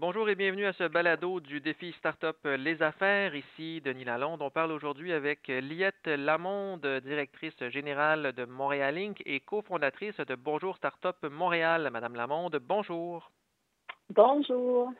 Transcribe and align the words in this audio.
Bonjour 0.00 0.30
et 0.30 0.34
bienvenue 0.34 0.64
à 0.64 0.72
ce 0.72 0.84
balado 0.84 1.40
du 1.40 1.60
défi 1.60 1.92
Startup 1.98 2.38
Les 2.44 2.80
Affaires. 2.80 3.34
Ici 3.34 3.82
Denis 3.82 4.04
Lalonde. 4.04 4.40
On 4.40 4.48
parle 4.48 4.72
aujourd'hui 4.72 5.12
avec 5.12 5.48
Liette 5.48 6.06
Lamonde, 6.06 6.86
directrice 7.04 7.62
générale 7.68 8.32
de 8.32 8.46
Montréal 8.46 8.96
Inc. 8.96 9.20
et 9.26 9.40
cofondatrice 9.40 10.16
de 10.16 10.34
Bonjour 10.36 10.74
Startup 10.78 11.22
Montréal. 11.24 11.90
Madame 11.92 12.14
Lamonde, 12.14 12.58
bonjour. 12.62 13.30
Bonjour. 14.08 14.90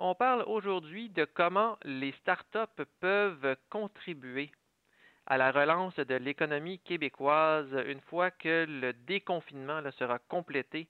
On 0.00 0.16
parle 0.16 0.42
aujourd'hui 0.48 1.08
de 1.08 1.24
comment 1.24 1.78
les 1.84 2.10
startups 2.10 2.84
peuvent 2.98 3.56
contribuer 3.70 4.50
à 5.26 5.38
la 5.38 5.52
relance 5.52 5.94
de 5.94 6.16
l'économie 6.16 6.80
québécoise 6.80 7.72
une 7.86 8.00
fois 8.00 8.32
que 8.32 8.66
le 8.68 8.92
déconfinement 8.92 9.82
sera 9.92 10.18
complété 10.18 10.88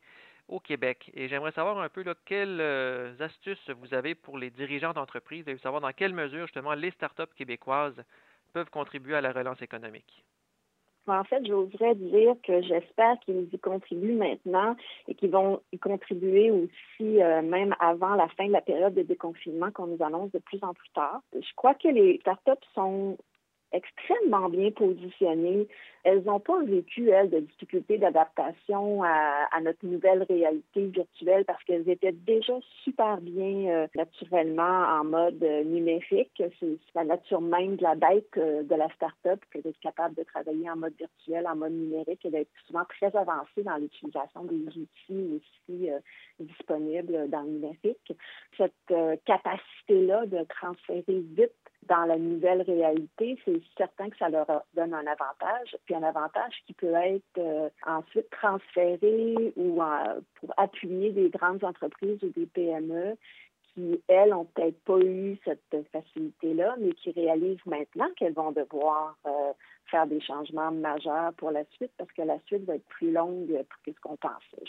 au 0.49 0.61
Québec. 0.61 1.11
Et 1.15 1.29
j'aimerais 1.29 1.53
savoir 1.53 1.79
un 1.79 1.89
peu 1.89 2.05
quelles 2.25 2.61
euh, 2.61 3.15
astuces 3.21 3.71
vous 3.71 3.95
avez 3.95 4.15
pour 4.15 4.39
les 4.39 4.51
dirigeants 4.51 4.93
d'entreprise 4.93 5.47
et 5.49 5.57
savoir 5.59 5.81
dans 5.81 5.93
quelle 5.93 6.15
mesure 6.15 6.47
justement 6.47 6.75
les 6.75 6.91
startups 6.91 7.35
québécoises 7.37 8.03
peuvent 8.53 8.71
contribuer 8.71 9.15
à 9.15 9.21
la 9.21 9.33
relance 9.33 9.63
économique? 9.63 10.25
En 11.09 11.25
fait, 11.25 11.45
j'oserais 11.45 11.97
dire 11.97 12.35
que 12.45 12.63
j'espère 12.63 13.19
qu'ils 13.25 13.49
y 13.53 13.59
contribuent 13.59 14.15
maintenant 14.15 14.77
et 15.09 15.17
qu'ils 15.17 15.33
vont 15.33 15.61
y 15.73 15.79
contribuer 15.79 16.53
aussi 16.53 17.21
euh, 17.21 17.43
même 17.43 17.75
avant 17.81 18.15
la 18.15 18.29
fin 18.29 18.47
de 18.47 18.53
la 18.53 18.61
période 18.61 18.95
de 18.95 19.03
déconfinement 19.03 19.73
qu'on 19.73 19.89
nous 19.89 20.03
annonce 20.03 20.31
de 20.31 20.39
plus 20.39 20.61
en 20.63 20.75
plus 20.75 20.91
tard. 20.91 21.21
Je 21.33 21.55
crois 21.57 21.75
que 21.75 21.89
les 21.89 22.19
startups 22.21 22.67
sont 22.75 23.19
extrêmement 23.73 24.49
bien 24.49 24.71
positionnées. 24.71 25.67
Elles 26.05 26.25
n'ont 26.25 26.41
pas 26.41 26.61
vécu, 26.65 27.11
elles, 27.11 27.31
de 27.31 27.41
difficultés 27.41 27.97
d'adaptation 27.97 29.05
à, 29.05 29.61
notre 29.63 29.87
nouvelle 29.87 30.25
réalité 30.25 30.87
virtuelle 30.87 31.45
parce 31.45 31.63
qu'elles 31.63 31.89
étaient 31.89 32.13
déjà 32.13 32.55
super 32.83 33.19
bien 33.19 33.69
euh, 33.69 33.87
naturellement 33.95 34.63
en 34.63 35.05
mode 35.05 35.43
euh, 35.45 35.63
numérique. 35.63 36.43
C'est 36.59 36.79
la 36.97 37.05
nature 37.05 37.41
même 37.41 37.77
de 37.77 37.83
la 37.83 37.95
bête 37.95 38.27
euh, 38.37 38.65
de 38.65 38.75
la 38.75 38.89
start-up 38.95 39.41
que 39.53 39.61
d'être 39.61 39.79
capable 39.79 40.17
de 40.17 40.25
travailler 40.25 40.69
en 40.69 40.77
mode 40.77 40.95
virtuel, 40.99 41.47
en 41.47 41.55
mode 41.55 41.73
numérique 41.73 42.25
et 42.25 42.31
d'être 42.31 42.51
souvent 42.67 42.85
très 42.87 43.15
avancé 43.17 43.63
dans 43.63 43.77
l'utilisation 43.77 44.43
des 44.45 44.67
outils 44.67 45.41
aussi 45.69 45.89
disponibles 46.41 47.31
dans 47.31 47.43
le 47.43 47.51
numérique. 47.51 48.13
Cette 48.57 49.25
capacité-là 49.25 50.27
de 50.27 50.45
transférer 50.49 51.05
vite 51.37 51.53
dans 51.89 52.05
la 52.05 52.17
nouvelle 52.17 52.63
réalité, 52.63 53.39
c'est 53.45 53.61
certain 53.77 54.09
que 54.09 54.17
ça 54.17 54.29
leur 54.29 54.47
donne 54.75 54.95
un 54.95 55.07
avantage, 55.07 55.77
puis 55.85 55.95
un 55.95 56.03
avantage 56.03 56.55
qui 56.67 56.75
peut 56.75 56.95
être 56.95 57.39
euh, 57.39 57.69
ensuite 57.87 58.31
transféré 58.31 59.53
ou 59.57 59.83
euh, 59.83 60.21
pour 60.37 60.53
appuyer 60.57 61.11
des 61.11 61.29
grandes 61.31 61.65
entreprises 61.65 62.23
ou 62.23 62.29
des 62.29 62.47
PME 62.47 63.17
qui, 63.75 64.01
elles, 64.07 64.31
n'ont 64.31 64.45
peut-être 64.45 64.79
pas 64.85 64.99
eu 64.99 65.39
cette 65.45 65.77
facilité-là, 65.91 66.77
mais 66.79 66.93
qui 66.93 67.11
réalisent 67.11 67.65
maintenant 67.67 68.09
qu'elles 68.17 68.35
vont 68.35 68.53
devoir 68.53 69.17
euh, 69.27 69.53
faire 69.87 70.07
des 70.07 70.21
changements 70.21 70.71
majeurs 70.71 71.33
pour 71.35 71.51
la 71.51 71.65
suite 71.73 71.93
parce 71.99 72.13
que 72.13 72.23
la 72.23 72.39
suite 72.47 72.65
va 72.65 72.77
être 72.77 72.87
plus 72.87 73.11
longue 73.11 73.49
que 73.85 73.93
ce 73.93 74.01
qu'on 74.01 74.17
pensait 74.17 74.65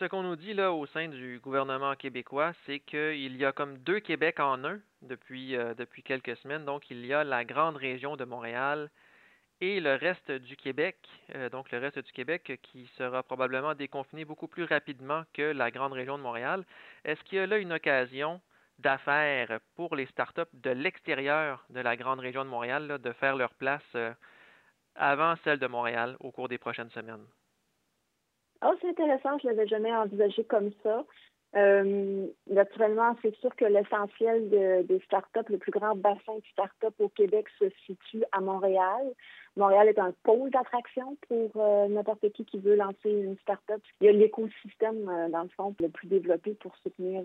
ce 0.00 0.06
qu'on 0.06 0.22
nous 0.22 0.36
dit 0.36 0.54
là 0.54 0.72
au 0.72 0.86
sein 0.86 1.08
du 1.08 1.40
gouvernement 1.40 1.94
québécois, 1.94 2.54
c'est 2.64 2.80
qu'il 2.80 3.36
y 3.36 3.44
a 3.44 3.52
comme 3.52 3.76
deux 3.76 4.00
Québec 4.00 4.40
en 4.40 4.64
un 4.64 4.80
depuis, 5.02 5.54
euh, 5.56 5.74
quelques 6.06 6.38
semaines. 6.38 6.64
Donc, 6.64 6.90
il 6.90 7.04
y 7.04 7.12
a 7.12 7.22
la 7.22 7.44
grande 7.44 7.76
région 7.76 8.16
de 8.16 8.24
Montréal 8.24 8.90
et 9.60 9.78
le 9.78 9.96
reste 9.96 10.30
du 10.30 10.56
Québec, 10.56 10.96
euh, 11.34 11.50
donc 11.50 11.70
le 11.70 11.76
reste 11.76 11.98
du 11.98 12.12
Québec 12.12 12.58
qui 12.62 12.86
sera 12.96 13.22
probablement 13.22 13.74
déconfiné 13.74 14.24
beaucoup 14.24 14.48
plus 14.48 14.64
rapidement 14.64 15.24
que 15.34 15.42
la 15.42 15.70
grande 15.70 15.92
région 15.92 16.16
de 16.16 16.22
Montréal. 16.22 16.64
Est-ce 17.04 17.22
qu'il 17.24 17.36
y 17.36 17.42
a 17.42 17.46
là 17.46 17.58
une 17.58 17.74
occasion 17.74 18.40
d'affaires 18.78 19.60
pour 19.76 19.96
les 19.96 20.06
startups 20.06 20.40
de 20.54 20.70
l'extérieur 20.70 21.62
de 21.68 21.80
la 21.80 21.96
grande 21.96 22.20
région 22.20 22.46
de 22.46 22.48
Montréal 22.48 22.98
de 23.02 23.12
faire 23.12 23.36
leur 23.36 23.52
place 23.52 23.82
euh, 23.96 24.14
avant 24.94 25.34
celle 25.44 25.58
de 25.58 25.66
Montréal 25.66 26.16
au 26.20 26.30
cours 26.30 26.48
des 26.48 26.56
prochaines 26.56 26.90
semaines? 26.90 27.26
Oh, 28.62 28.74
c'est 28.80 28.88
intéressant, 28.88 29.38
je 29.38 29.48
ne 29.48 29.52
l'avais 29.52 29.66
jamais 29.66 29.92
envisagé 29.92 30.44
comme 30.44 30.70
ça. 30.82 31.04
Euh, 31.56 32.26
naturellement, 32.48 33.16
c'est 33.22 33.34
sûr 33.36 33.54
que 33.56 33.64
l'essentiel 33.64 34.48
des 34.86 35.00
startups, 35.00 35.48
le 35.48 35.58
plus 35.58 35.72
grand 35.72 35.96
bassin 35.96 36.36
de 36.36 36.44
startups 36.52 37.00
au 37.00 37.08
Québec 37.08 37.46
se 37.58 37.64
situe 37.86 38.22
à 38.32 38.40
Montréal. 38.40 39.12
Montréal 39.56 39.88
est 39.88 39.98
un 39.98 40.12
pôle 40.22 40.50
d'attraction 40.50 41.16
pour 41.28 41.50
euh, 41.56 41.88
n'importe 41.88 42.30
qui 42.32 42.44
qui 42.44 42.58
veut 42.58 42.76
lancer 42.76 43.10
une 43.10 43.36
startup. 43.38 43.82
Il 44.00 44.06
y 44.06 44.08
a 44.08 44.12
l'écosystème, 44.12 45.08
euh, 45.08 45.28
dans 45.28 45.42
le 45.42 45.48
fond, 45.48 45.74
le 45.80 45.88
plus 45.88 46.06
développé 46.06 46.54
pour 46.54 46.76
soutenir 46.76 47.24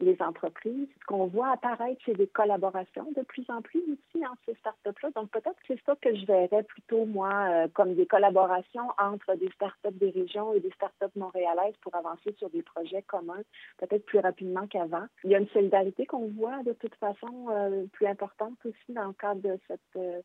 les 0.00 0.16
entreprises. 0.20 0.88
Ce 1.00 1.04
qu'on 1.06 1.26
voit 1.26 1.50
apparaître, 1.50 2.00
c'est 2.04 2.16
des 2.16 2.26
collaborations 2.26 3.10
de 3.16 3.22
plus 3.22 3.44
en 3.48 3.62
plus 3.62 3.80
aussi 3.80 4.24
en 4.26 4.34
ces 4.46 4.54
startups-là. 4.54 5.10
Donc, 5.14 5.30
peut-être 5.30 5.56
que 5.56 5.66
c'est 5.68 5.84
ça 5.84 5.96
que 6.00 6.14
je 6.14 6.26
verrais 6.26 6.62
plutôt, 6.62 7.04
moi, 7.04 7.32
euh, 7.50 7.68
comme 7.74 7.94
des 7.94 8.06
collaborations 8.06 8.88
entre 8.98 9.34
des 9.36 9.50
startups 9.50 9.98
des 9.98 10.10
régions 10.10 10.54
et 10.54 10.60
des 10.60 10.70
startups 10.70 11.16
montréalaises 11.16 11.76
pour 11.82 11.94
avancer 11.94 12.34
sur 12.38 12.50
des 12.50 12.62
projets 12.62 13.02
communs, 13.02 13.42
peut-être 13.78 14.04
plus 14.04 14.20
rapidement 14.20 14.66
qu'avant. 14.66 15.06
Il 15.24 15.30
y 15.30 15.34
a 15.34 15.38
une 15.38 15.48
solidarité 15.48 16.06
qu'on 16.06 16.28
voit 16.28 16.62
de 16.62 16.72
toute 16.72 16.94
façon 16.96 17.48
euh, 17.50 17.86
plus 17.92 18.06
importante 18.06 18.58
aussi 18.64 18.92
dans 18.92 19.08
le 19.08 19.12
cadre 19.14 19.40
de 19.40 19.58
cette 19.66 19.80
euh, 19.96 20.20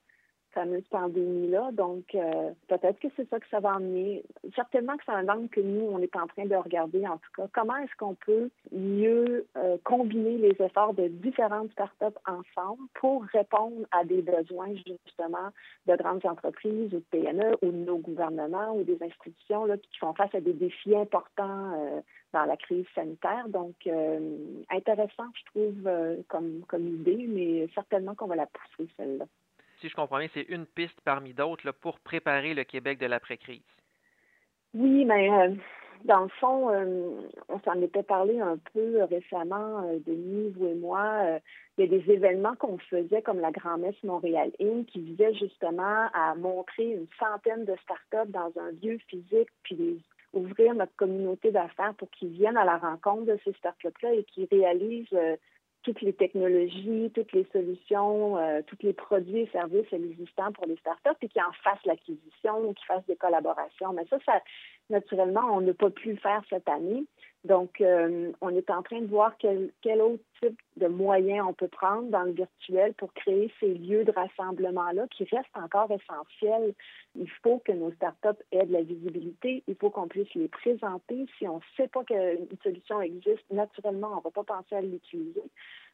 fameuse 0.53 0.83
pandémie-là. 0.89 1.71
Donc, 1.73 2.15
euh, 2.15 2.51
peut-être 2.67 2.99
que 2.99 3.07
c'est 3.15 3.29
ça 3.29 3.39
que 3.39 3.47
ça 3.49 3.59
va 3.59 3.73
amener. 3.73 4.23
Certainement 4.55 4.95
que 4.97 5.03
c'est 5.05 5.13
un 5.13 5.27
angle 5.27 5.49
que 5.49 5.61
nous, 5.61 5.85
on 5.91 5.99
est 5.99 6.15
en 6.15 6.27
train 6.27 6.45
de 6.45 6.55
regarder, 6.55 7.05
en 7.07 7.17
tout 7.17 7.31
cas. 7.35 7.47
Comment 7.53 7.77
est-ce 7.77 7.95
qu'on 7.97 8.15
peut 8.15 8.49
mieux 8.71 9.45
euh, 9.57 9.77
combiner 9.83 10.37
les 10.37 10.55
efforts 10.63 10.93
de 10.93 11.07
différentes 11.07 11.71
startups 11.71 12.17
ensemble 12.27 12.83
pour 12.95 13.23
répondre 13.25 13.85
à 13.91 14.03
des 14.03 14.21
besoins, 14.21 14.73
justement, 14.75 15.49
de 15.87 15.95
grandes 15.95 16.25
entreprises 16.25 16.93
ou 16.93 16.97
de 16.97 17.05
PME 17.11 17.57
ou 17.61 17.67
de 17.67 17.85
nos 17.85 17.97
gouvernements 17.97 18.75
ou 18.75 18.83
des 18.83 18.97
institutions 19.01 19.65
là, 19.65 19.77
qui 19.77 19.97
font 19.99 20.13
face 20.13 20.33
à 20.33 20.41
des 20.41 20.53
défis 20.53 20.95
importants 20.95 21.73
euh, 21.75 22.01
dans 22.33 22.45
la 22.45 22.57
crise 22.57 22.85
sanitaire. 22.95 23.47
Donc, 23.49 23.75
intéressant, 24.71 25.25
je 25.35 25.45
trouve, 25.51 26.23
comme, 26.27 26.61
comme 26.67 26.87
idée, 26.87 27.27
mais 27.29 27.67
certainement 27.75 28.15
qu'on 28.15 28.25
va 28.25 28.35
la 28.35 28.47
pousser, 28.47 28.89
celle-là 28.97 29.25
si 29.83 29.89
je 29.89 29.95
comprends 29.95 30.19
bien, 30.19 30.29
c'est 30.33 30.47
une 30.47 30.65
piste 30.65 31.01
parmi 31.03 31.33
d'autres 31.33 31.73
pour 31.73 31.99
préparer 31.99 32.53
le 32.53 32.63
Québec 32.63 32.99
de 32.99 33.05
l'après-crise. 33.05 33.59
Oui, 34.73 35.03
mais 35.03 35.29
euh, 35.29 35.49
dans 36.05 36.21
le 36.21 36.29
fond, 36.39 36.69
euh, 36.69 37.11
on 37.49 37.59
s'en 37.59 37.81
était 37.81 38.01
parlé 38.01 38.39
un 38.39 38.57
peu 38.73 39.03
récemment, 39.03 39.83
euh, 39.83 39.99
Denis, 40.07 40.53
vous 40.55 40.67
et 40.67 40.75
moi. 40.75 41.37
il 41.77 41.83
y 41.83 41.87
a 41.93 41.99
des 41.99 42.09
événements 42.09 42.55
qu'on 42.55 42.77
faisait 42.77 43.21
comme 43.21 43.41
la 43.41 43.51
Grand-Messe 43.51 44.01
Montréal 44.05 44.51
Inc. 44.61 44.85
qui 44.85 45.01
visaient 45.01 45.33
justement 45.33 46.07
à 46.13 46.33
montrer 46.35 46.93
une 46.93 47.07
centaine 47.19 47.65
de 47.65 47.75
startups 47.83 48.31
dans 48.31 48.53
un 48.61 48.71
lieu 48.81 48.97
physique, 49.09 49.49
puis 49.63 50.01
ouvrir 50.31 50.75
notre 50.75 50.95
communauté 50.95 51.51
d'affaires 51.51 51.93
pour 51.95 52.09
qu'ils 52.11 52.29
viennent 52.29 52.57
à 52.57 52.63
la 52.63 52.77
rencontre 52.77 53.25
de 53.25 53.37
ces 53.43 53.51
startups-là 53.51 54.13
et 54.13 54.23
qui 54.23 54.47
réalisent 54.49 55.19
toutes 55.83 56.01
les 56.01 56.13
technologies, 56.13 57.11
toutes 57.13 57.31
les 57.33 57.45
solutions, 57.51 58.37
euh, 58.37 58.61
tous 58.65 58.77
les 58.81 58.93
produits 58.93 59.39
et 59.39 59.49
services 59.51 59.91
existants 59.91 60.51
pour 60.53 60.65
les 60.65 60.77
startups 60.77 61.17
et 61.21 61.27
qui 61.27 61.41
en 61.41 61.51
fassent 61.63 61.85
l'acquisition 61.85 62.57
ou 62.59 62.73
qui 62.73 62.85
fassent 62.85 63.05
des 63.07 63.15
collaborations. 63.15 63.93
Mais 63.93 64.05
ça, 64.09 64.17
ça 64.25 64.41
naturellement, 64.89 65.43
on 65.51 65.61
n'a 65.61 65.73
pas 65.73 65.89
pu 65.89 66.11
le 66.11 66.17
faire 66.17 66.41
cette 66.49 66.67
année. 66.67 67.05
Donc, 67.43 67.81
euh, 67.81 68.31
on 68.39 68.55
est 68.55 68.69
en 68.69 68.81
train 68.83 69.01
de 69.01 69.07
voir 69.07 69.35
quel, 69.37 69.71
quel, 69.81 70.01
autre 70.01 70.23
type 70.41 70.57
de 70.77 70.87
moyens 70.87 71.45
on 71.49 71.53
peut 71.53 71.67
prendre 71.67 72.09
dans 72.09 72.23
le 72.23 72.31
virtuel 72.31 72.93
pour 72.93 73.13
créer 73.13 73.51
ces 73.59 73.73
lieux 73.73 74.05
de 74.05 74.11
rassemblement-là 74.11 75.07
qui 75.11 75.25
restent 75.25 75.49
encore 75.55 75.91
essentiels. 75.91 76.73
Il 77.15 77.29
faut 77.43 77.61
que 77.65 77.73
nos 77.73 77.91
startups 77.91 78.41
aient 78.53 78.65
de 78.65 78.71
la 78.71 78.81
visibilité, 78.81 79.61
il 79.67 79.75
faut 79.75 79.89
qu'on 79.89 80.07
puisse 80.07 80.33
les 80.35 80.47
présenter. 80.47 81.25
Si 81.37 81.45
on 81.45 81.57
ne 81.57 81.61
sait 81.75 81.89
pas 81.89 82.05
qu'une 82.05 82.47
solution 82.63 83.01
existe, 83.01 83.43
naturellement, 83.51 84.13
on 84.13 84.17
ne 84.17 84.23
va 84.23 84.31
pas 84.31 84.43
penser 84.43 84.75
à 84.75 84.81
l'utiliser. 84.81 85.43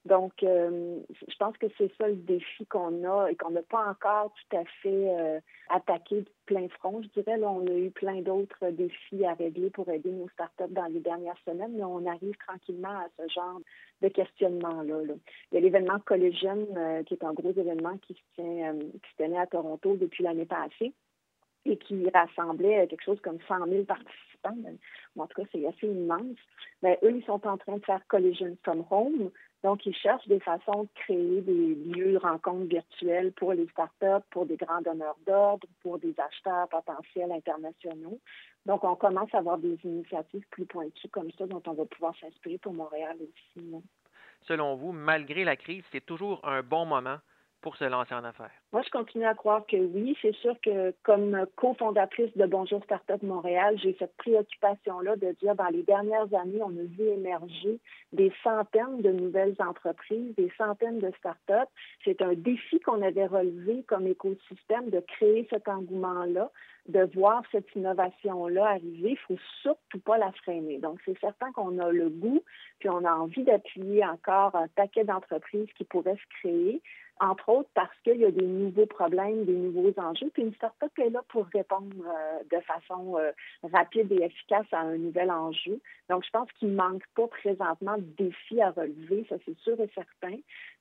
Donc, 0.06 0.44
euh, 0.44 1.00
je 1.12 1.36
pense 1.38 1.58
que 1.58 1.68
c'est 1.78 1.92
ça 1.98 2.08
le 2.08 2.16
défi 2.16 2.66
qu'on 2.68 3.04
a 3.04 3.30
et 3.30 3.36
qu'on 3.36 3.52
n'a 3.52 3.64
pas 3.64 3.86
encore 3.90 4.32
tout 4.34 4.58
à 4.58 4.64
fait 4.82 5.10
euh, 5.10 5.40
attaqué 5.70 6.22
de 6.22 6.30
plein 6.46 6.68
front. 6.70 7.02
Je 7.02 7.22
dirais, 7.22 7.38
là, 7.38 7.50
on 7.50 7.68
a 7.68 7.74
eu 7.74 7.92
plein 7.92 8.22
d'autres 8.22 8.70
défis 8.70 9.26
à 9.26 9.34
régler 9.34 9.70
pour 9.70 9.90
aider 9.90 10.12
nos 10.12 10.30
startups 10.30 10.74
dans 10.74 10.86
les 10.86 11.02
dernières 11.02 11.38
semaines, 11.46 11.74
mais 11.76 11.84
on 11.84 12.06
arrive 12.06 12.36
tranquillement 12.48 12.88
à 12.98 13.08
ce 13.18 13.28
genre 13.28 13.60
de 14.02 14.08
questionnement-là. 14.08 15.02
Il 15.52 15.56
y 15.56 15.58
a 15.58 15.60
l'événement 15.60 16.00
Collegium, 16.00 16.66
euh, 16.78 17.04
qui 17.04 17.16
est 17.16 17.24
un 17.24 17.34
gros 17.34 17.52
événement 17.52 17.98
qui 17.98 18.14
se 18.14 18.42
tient, 18.42 18.76
qui 18.78 19.12
se 19.12 19.24
tenait 19.24 19.40
à 19.40 19.48
Toronto 19.48 19.98
depuis 19.98 20.24
l'année 20.24 20.46
passée 20.46 20.94
et 21.66 21.78
qui 21.78 22.10
rassemblait 22.10 22.88
quelque 22.88 23.04
chose 23.04 23.20
comme 23.20 23.38
100 23.50 23.68
000 23.68 23.84
participants 23.84 24.30
en 25.18 25.28
tout 25.28 25.42
cas, 25.42 25.48
c'est 25.52 25.66
assez 25.66 25.88
immense. 25.88 26.38
Mais 26.82 26.98
eux, 27.04 27.16
ils 27.16 27.26
sont 27.26 27.46
en 27.46 27.58
train 27.58 27.78
de 27.78 27.86
faire 27.86 28.02
Collision 28.08 28.56
from 28.64 28.86
Home. 28.90 29.32
Donc, 29.64 29.86
ils 29.86 29.96
cherchent 29.96 30.28
des 30.28 30.40
façons 30.40 30.84
de 30.84 30.90
créer 30.96 31.42
des 31.42 31.76
lieux 31.76 32.14
de 32.14 32.18
rencontres 32.18 32.70
virtuelles 32.70 33.34
pour 33.34 33.54
les 33.54 33.68
startups, 33.68 34.26
pour 34.32 34.46
des 34.46 34.56
grands 34.56 34.82
donneurs 34.82 35.18
d'ordre, 35.28 35.68
pour 35.82 36.00
des 36.00 36.16
acheteurs 36.18 36.70
potentiels 36.70 37.32
internationaux. 37.32 38.20
Donc, 38.66 38.84
on 38.86 38.96
commence 38.96 39.34
à 39.34 39.40
avoir 39.40 39.58
des 39.58 39.78
initiatives 39.84 40.46
plus 40.50 40.66
pointues 40.66 41.10
comme 41.10 41.32
ça 41.38 41.46
dont 41.46 41.62
on 41.68 41.74
va 41.74 41.86
pouvoir 41.86 42.16
s'inspirer 42.22 42.58
pour 42.58 42.74
Montréal 42.74 43.18
aussi. 43.22 43.72
Selon 44.48 44.76
vous, 44.76 44.94
malgré 44.94 45.44
la 45.44 45.58
crise, 45.58 45.84
c'est 45.92 46.06
toujours 46.06 46.40
un 46.48 46.64
bon 46.64 46.86
moment 46.86 47.18
pour 47.62 47.76
se 47.76 47.84
lancer 47.84 48.14
en 48.14 48.24
affaires? 48.24 48.52
Moi, 48.72 48.82
je 48.84 48.90
continue 48.90 49.26
à 49.26 49.34
croire 49.34 49.66
que 49.66 49.78
oui. 49.78 50.18
C'est 50.22 50.36
sûr 50.36 50.56
que 50.64 50.94
comme 51.04 51.46
cofondatrice 51.56 52.36
de 52.38 52.46
Bonjour 52.46 52.84
Startup 52.84 53.22
Montréal, 53.24 53.78
j'ai 53.82 53.96
cette 54.00 54.16
préoccupation-là 54.18 55.16
de 55.18 55.32
dire 55.42 55.56
dans 55.56 55.68
les 55.68 55.84
dernières 55.84 56.34
années, 56.34 56.62
on 56.62 56.70
a 56.70 56.84
vu 56.84 57.04
émerger 57.04 57.80
des 58.14 58.32
centaines 58.44 59.02
de 59.02 59.12
nouvelles 59.12 59.56
entreprises, 59.60 60.34
des 60.36 60.52
centaines 60.58 61.00
de 61.00 61.12
startups. 61.18 61.72
C'est 62.06 62.22
un 62.22 62.34
défi 62.34 62.80
qu'on 62.80 63.02
avait 63.02 63.28
relevé 63.28 63.84
comme 63.84 64.08
écosystème 64.08 64.90
de 64.90 65.00
créer 65.00 65.48
cet 65.50 65.68
engouement-là, 65.68 66.52
de 66.88 67.04
voir 67.14 67.44
cette 67.52 67.74
innovation-là 67.76 68.68
arriver. 68.68 69.10
Il 69.10 69.12
ne 69.12 69.36
faut 69.36 69.44
surtout 69.62 70.00
pas 70.00 70.18
la 70.18 70.32
freiner. 70.32 70.78
Donc, 70.78 71.00
c'est 71.06 71.20
certain 71.20 71.52
qu'on 71.52 71.78
a 71.80 71.92
le 71.92 72.10
goût, 72.10 72.44
puis 72.80 72.90
on 72.90 73.04
a 73.06 73.12
envie 73.12 73.44
d'appuyer 73.44 74.06
encore 74.06 74.56
un 74.56 74.68
paquet 74.70 75.04
d'entreprises 75.04 75.70
qui 75.78 75.84
pourraient 75.84 76.18
se 76.18 76.40
créer 76.40 76.82
entre 77.20 77.50
autres 77.50 77.70
parce 77.74 77.96
qu'il 78.04 78.18
y 78.18 78.26
a 78.26 78.32
des 78.32 78.46
nouveaux 78.46 78.86
problèmes, 78.86 79.46
des 79.46 79.54
nouveaux 79.54 79.94
enjeux. 79.98 80.30
Puis 80.34 80.44
une 80.44 80.54
startup 80.54 80.92
est 81.00 81.10
là 81.10 81.22
pour 81.30 81.46
répondre 81.54 81.94
euh, 82.06 82.58
de 82.58 82.62
façon 82.64 83.18
euh, 83.18 83.32
rapide 83.72 84.12
et 84.12 84.24
efficace 84.24 84.68
à 84.72 84.80
un 84.80 84.98
nouvel 84.98 85.30
enjeu. 85.30 85.80
Donc, 86.10 86.24
je 86.26 86.30
pense 86.32 86.52
qu'il 86.54 86.70
ne 86.70 86.76
manque 86.76 87.04
pas 87.16 87.28
présentement 87.28 87.98
de 87.98 88.06
défis 88.18 88.62
à 88.62 88.72
relever, 88.72 89.26
ça 89.30 89.36
c'est 89.46 89.58
sûr 89.60 89.80
et 89.80 89.90
certain. 89.94 90.38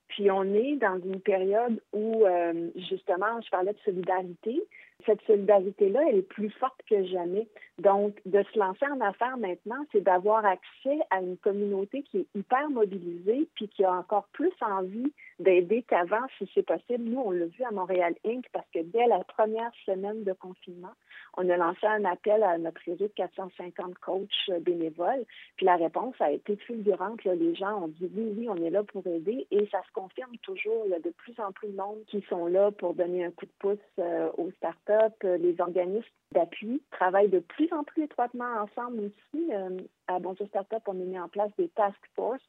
Puis 0.07 0.31
on 0.31 0.43
est 0.43 0.75
dans 0.77 0.99
une 0.99 1.21
période 1.21 1.81
où, 1.93 2.25
euh, 2.25 2.69
justement, 2.89 3.39
je 3.41 3.49
parlais 3.49 3.73
de 3.73 3.79
solidarité. 3.85 4.61
Cette 5.05 5.21
solidarité-là, 5.21 6.01
elle 6.09 6.17
est 6.17 6.21
plus 6.27 6.49
forte 6.49 6.81
que 6.89 7.05
jamais. 7.05 7.47
Donc, 7.77 8.19
de 8.25 8.43
se 8.43 8.59
lancer 8.59 8.85
en 8.85 8.99
affaires 8.99 9.37
maintenant, 9.37 9.85
c'est 9.91 10.01
d'avoir 10.01 10.45
accès 10.45 10.99
à 11.09 11.21
une 11.21 11.37
communauté 11.37 12.03
qui 12.03 12.19
est 12.19 12.27
hyper 12.35 12.69
mobilisée, 12.69 13.47
puis 13.55 13.69
qui 13.69 13.85
a 13.85 13.93
encore 13.93 14.27
plus 14.33 14.51
envie 14.61 15.13
d'aider 15.39 15.83
qu'avant, 15.83 16.25
si 16.37 16.49
c'est 16.53 16.65
possible. 16.65 17.05
Nous, 17.05 17.19
on 17.19 17.31
l'a 17.31 17.45
vu 17.45 17.63
à 17.63 17.71
Montréal 17.71 18.15
Inc. 18.25 18.45
parce 18.51 18.67
que 18.73 18.79
dès 18.79 19.07
la 19.07 19.23
première 19.23 19.71
semaine 19.85 20.23
de 20.23 20.33
confinement, 20.33 20.93
on 21.37 21.49
a 21.49 21.55
lancé 21.55 21.85
un 21.85 22.03
appel 22.03 22.43
à 22.43 22.57
notre 22.57 22.81
réseau 22.85 23.05
de 23.05 23.13
450 23.15 23.97
coachs 23.99 24.51
bénévoles. 24.61 25.23
Puis 25.55 25.65
la 25.65 25.77
réponse 25.77 26.15
a 26.19 26.31
été 26.31 26.57
fulgurante. 26.57 27.23
Les 27.23 27.55
gens 27.55 27.83
ont 27.83 27.87
dit 27.87 28.11
oui, 28.13 28.33
oui, 28.37 28.49
on 28.49 28.57
est 28.57 28.69
là 28.69 28.83
pour 28.83 29.05
aider, 29.07 29.47
et 29.51 29.67
ça 29.71 29.81
se 29.87 29.91
confirme 29.93 30.35
toujours. 30.41 30.83
Il 30.85 30.91
y 30.91 30.95
a 30.95 30.99
de 30.99 31.11
plus 31.11 31.39
en 31.39 31.51
plus 31.53 31.69
de 31.69 31.77
monde 31.77 31.99
qui 32.07 32.21
sont 32.29 32.47
là 32.47 32.71
pour 32.71 32.93
donner 32.93 33.23
un 33.23 33.31
coup 33.31 33.45
de 33.45 33.51
pouce 33.59 33.77
euh, 33.99 34.29
aux 34.37 34.51
startups. 34.51 34.88
Les 35.23 35.55
organismes 35.59 36.07
d'appui 36.31 36.81
travaillent 36.91 37.29
de 37.29 37.39
plus 37.39 37.71
en 37.71 37.83
plus 37.83 38.03
étroitement 38.03 38.61
ensemble 38.61 39.01
aussi. 39.01 39.53
Euh, 39.53 39.77
à 40.07 40.19
Bonjour 40.19 40.47
Startup, 40.47 40.81
on 40.87 40.99
a 40.99 41.05
mis 41.05 41.19
en 41.19 41.29
place 41.29 41.51
des 41.57 41.69
task 41.69 41.99
forces 42.15 42.41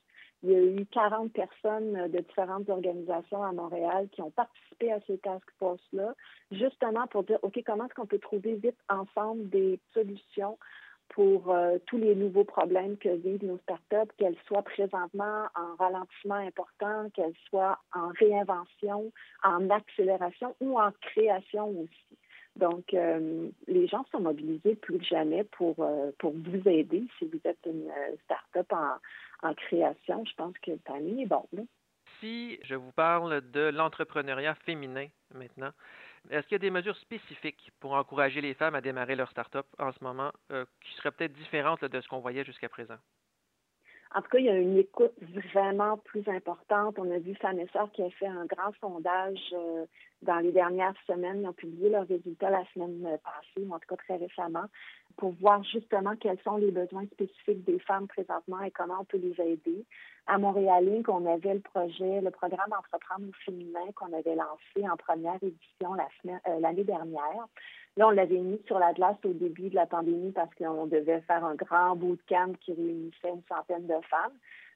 il 0.42 0.50
y 0.50 0.54
a 0.54 0.62
eu 0.62 0.86
40 0.86 1.32
personnes 1.32 2.08
de 2.08 2.18
différentes 2.20 2.68
organisations 2.70 3.42
à 3.42 3.52
Montréal 3.52 4.08
qui 4.10 4.22
ont 4.22 4.30
participé 4.30 4.90
à 4.92 5.00
ces 5.06 5.18
task 5.18 5.44
forces-là, 5.58 6.14
justement 6.50 7.06
pour 7.08 7.24
dire, 7.24 7.38
OK, 7.42 7.60
comment 7.66 7.84
est-ce 7.84 7.94
qu'on 7.94 8.06
peut 8.06 8.18
trouver 8.18 8.54
vite 8.54 8.78
ensemble 8.88 9.48
des 9.50 9.78
solutions 9.92 10.58
pour 11.10 11.50
euh, 11.50 11.78
tous 11.86 11.98
les 11.98 12.14
nouveaux 12.14 12.44
problèmes 12.44 12.96
que 12.96 13.08
vivent 13.08 13.44
nos 13.44 13.58
startups, 13.58 14.12
qu'elles 14.16 14.38
soient 14.46 14.62
présentement 14.62 15.46
en 15.56 15.74
ralentissement 15.76 16.36
important, 16.36 17.10
qu'elles 17.10 17.34
soient 17.48 17.78
en 17.92 18.08
réinvention, 18.18 19.12
en 19.42 19.68
accélération 19.70 20.54
ou 20.60 20.80
en 20.80 20.92
création 21.02 21.68
aussi. 21.68 22.19
Donc, 22.56 22.92
euh, 22.94 23.48
les 23.68 23.86
gens 23.86 24.04
sont 24.10 24.20
mobilisés 24.20 24.74
plus 24.74 24.98
que 24.98 25.04
jamais 25.04 25.44
pour, 25.44 25.76
euh, 25.78 26.10
pour 26.18 26.32
vous 26.32 26.68
aider 26.68 27.04
si 27.18 27.26
vous 27.26 27.40
êtes 27.44 27.64
une 27.64 27.90
start-up 28.24 28.72
en, 28.72 29.48
en 29.48 29.54
création, 29.54 30.24
je 30.24 30.34
pense 30.34 30.56
que 30.58 30.72
le 30.72 30.78
timing 30.80 31.20
est 31.20 31.26
bon. 31.26 31.46
Si 32.18 32.58
je 32.64 32.74
vous 32.74 32.92
parle 32.92 33.40
de 33.52 33.70
l'entrepreneuriat 33.70 34.54
féminin 34.66 35.06
maintenant, 35.34 35.70
est-ce 36.28 36.46
qu'il 36.46 36.56
y 36.56 36.56
a 36.56 36.58
des 36.58 36.70
mesures 36.70 36.96
spécifiques 36.96 37.72
pour 37.80 37.94
encourager 37.94 38.40
les 38.40 38.54
femmes 38.54 38.74
à 38.74 38.80
démarrer 38.80 39.16
leur 39.16 39.30
start-up 39.30 39.66
en 39.78 39.90
ce 39.92 40.04
moment 40.04 40.32
euh, 40.52 40.64
qui 40.82 40.94
seraient 40.96 41.12
peut-être 41.12 41.32
différentes 41.32 41.84
de 41.84 42.00
ce 42.00 42.08
qu'on 42.08 42.20
voyait 42.20 42.44
jusqu'à 42.44 42.68
présent? 42.68 42.98
En 44.14 44.22
tout 44.22 44.28
cas, 44.28 44.38
il 44.38 44.46
y 44.46 44.50
a 44.50 44.58
une 44.58 44.76
écoute 44.76 45.14
vraiment 45.54 45.96
plus 45.98 46.28
importante. 46.28 46.98
On 46.98 47.10
a 47.12 47.18
vu 47.18 47.34
Fanessa 47.36 47.88
qui 47.92 48.02
a 48.02 48.10
fait 48.10 48.26
un 48.26 48.44
grand 48.44 48.72
sondage 48.80 49.38
euh, 49.52 49.86
dans 50.22 50.38
les 50.38 50.52
dernières 50.52 50.94
semaines. 51.06 51.42
Ils 51.42 51.48
ont 51.48 51.52
publié 51.52 51.90
leurs 51.90 52.06
résultats 52.06 52.50
la 52.50 52.64
semaine 52.72 53.18
passée, 53.24 53.66
en 53.70 53.78
tout 53.78 53.88
cas 53.88 53.96
très 53.96 54.16
récemment, 54.16 54.66
pour 55.16 55.32
voir 55.40 55.62
justement 55.64 56.14
quels 56.16 56.38
sont 56.40 56.56
les 56.56 56.70
besoins 56.70 57.06
spécifiques 57.06 57.64
des 57.64 57.78
femmes 57.80 58.06
présentement 58.06 58.60
et 58.62 58.70
comment 58.70 59.00
on 59.00 59.04
peut 59.04 59.18
les 59.18 59.40
aider. 59.40 59.84
À 60.26 60.38
Montréal 60.38 61.02
on 61.08 61.26
avait 61.26 61.54
le 61.54 61.60
projet, 61.60 62.20
le 62.20 62.30
programme 62.30 62.72
Entreprendre 62.78 63.28
au 63.28 63.44
féminin 63.44 63.92
qu'on 63.96 64.12
avait 64.12 64.36
lancé 64.36 64.88
en 64.88 64.96
première 64.96 65.42
édition 65.42 65.94
euh, 65.94 66.60
l'année 66.60 66.84
dernière. 66.84 67.46
Là, 67.96 68.06
on 68.06 68.10
l'avait 68.10 68.38
mis 68.38 68.60
sur 68.66 68.78
la 68.78 68.92
glace 68.92 69.16
au 69.24 69.32
début 69.32 69.68
de 69.68 69.74
la 69.74 69.86
pandémie 69.86 70.32
parce 70.32 70.54
qu'on 70.54 70.86
devait 70.86 71.20
faire 71.22 71.44
un 71.44 71.54
grand 71.54 71.96
bootcamp 71.96 72.52
qui 72.60 72.72
réunissait 72.72 73.30
une 73.30 73.42
centaine 73.48 73.86
de 73.86 74.00
femmes. 74.08 74.32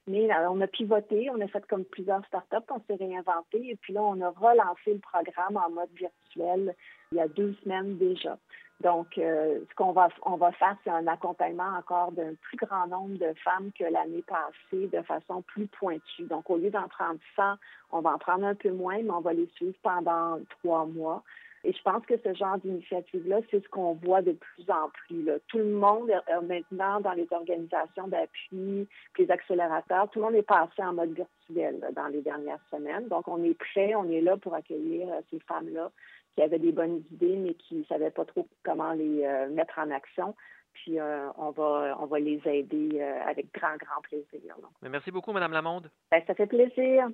Mais 0.07 0.29
on 0.51 0.61
a 0.61 0.67
pivoté, 0.67 1.31
on 1.31 1.41
a 1.41 1.49
fait 1.49 1.67
comme 1.67 1.85
plusieurs 1.85 2.25
startups, 2.27 2.71
on 2.71 2.81
s'est 2.87 3.03
réinventé 3.03 3.71
et 3.71 3.77
puis 3.77 3.95
là, 3.95 4.03
on 4.03 4.21
a 4.21 4.31
relancé 4.31 4.93
le 4.93 4.99
programme 4.99 5.57
en 5.57 5.71
mode 5.71 5.91
virtuel 5.95 6.75
il 7.13 7.19
y 7.19 7.21
a 7.21 7.29
deux 7.29 7.55
semaines 7.63 7.97
déjà. 7.97 8.37
Donc, 8.81 9.19
euh, 9.19 9.61
ce 9.71 9.75
qu'on 9.77 9.93
va, 9.93 10.09
on 10.27 10.37
va 10.37 10.51
faire, 10.53 10.77
c'est 10.83 10.91
un 10.91 11.07
accompagnement 11.07 11.77
encore 11.79 12.13
d'un 12.13 12.35
plus 12.35 12.57
grand 12.57 12.87
nombre 12.89 13.17
de 13.19 13.33
femmes 13.45 13.71
que 13.79 13.85
l'année 13.85 14.23
passée 14.23 14.89
de 14.89 15.01
façon 15.03 15.43
plus 15.43 15.69
pointue. 15.69 16.25
Donc, 16.25 16.51
au 16.51 16.57
lieu 16.57 16.71
d'en 16.71 16.89
prendre 16.89 17.21
100, 17.37 17.55
on 17.93 18.01
va 18.01 18.15
en 18.15 18.19
prendre 18.19 18.45
un 18.45 18.55
peu 18.55 18.71
moins, 18.73 19.01
mais 19.03 19.11
on 19.11 19.21
va 19.21 19.33
les 19.33 19.49
suivre 19.55 19.77
pendant 19.83 20.39
trois 20.59 20.87
mois. 20.87 21.23
Et 21.65 21.73
je 21.73 21.83
pense 21.83 22.05
que 22.05 22.15
ce 22.23 22.35
genre 22.35 22.59
d'initiative-là, 22.59 23.41
c'est 23.51 23.63
ce 23.63 23.69
qu'on 23.71 23.95
voit 23.95 24.21
de 24.21 24.33
plus 24.33 24.69
en 24.69 24.91
plus. 24.91 25.27
Tout 25.49 25.59
le 25.59 25.71
monde, 25.71 26.11
euh, 26.11 26.41
maintenant, 26.43 27.01
dans 27.01 27.13
les 27.13 27.27
organisations 27.31 28.07
d'appui, 28.07 28.87
les 29.19 29.31
accélérateurs, 29.31 30.11
tout 30.11 30.19
le 30.19 30.27
monde 30.27 30.35
est 30.35 30.43
passé 30.43 30.83
en 30.83 30.93
mode 30.93 31.15
virtuel 31.15 31.81
dans 31.97 32.09
les 32.09 32.21
dernières 32.21 32.61
semaines. 32.71 33.09
Donc, 33.09 33.29
on 33.29 33.43
est 33.43 33.55
prêt, 33.55 33.95
on 33.95 34.11
est 34.11 34.21
là 34.21 34.37
pour 34.37 34.55
accueillir 34.55 35.09
euh, 35.09 35.21
ces 35.31 35.41
femmes-là 35.41 35.91
qui 36.35 36.43
avaient 36.43 36.59
des 36.59 36.73
bonnes 36.73 37.03
idées, 37.13 37.37
mais 37.37 37.55
qui 37.55 37.77
ne 37.77 37.85
savaient 37.85 38.11
pas 38.11 38.27
trop 38.27 38.47
comment 38.63 38.93
les 38.93 39.25
euh, 39.25 39.49
mettre 39.49 39.79
en 39.79 39.91
action. 39.91 40.35
Puis 40.75 40.99
on 41.01 41.51
va 41.53 41.97
on 42.01 42.07
va 42.07 42.19
les 42.19 42.41
aider 42.47 43.01
avec 43.01 43.47
grand, 43.55 43.77
grand 43.77 44.01
plaisir. 44.03 44.57
merci 44.83 45.13
beaucoup, 45.13 45.31
Madame 45.31 45.53
Lamonde. 45.53 45.89
Ben, 46.11 46.21
ça 46.27 46.35
fait 46.35 46.49
plaisir. 46.49 47.11